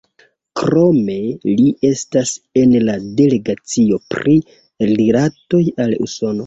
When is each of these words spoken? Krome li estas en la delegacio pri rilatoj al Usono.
Krome 0.61 1.17
li 1.59 1.67
estas 1.91 2.33
en 2.63 2.73
la 2.89 2.97
delegacio 3.21 4.01
pri 4.17 4.39
rilatoj 4.95 5.67
al 5.87 6.01
Usono. 6.09 6.39